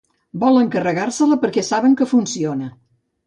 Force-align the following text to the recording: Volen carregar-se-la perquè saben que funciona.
Volen 0.43 0.69
carregar-se-la 0.75 1.37
perquè 1.45 1.63
saben 1.67 1.95
que 1.99 2.09
funciona. 2.17 2.73